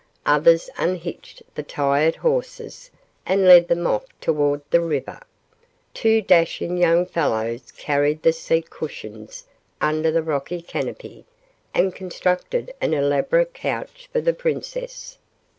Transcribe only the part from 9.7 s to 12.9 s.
under the rocky canopy and constructed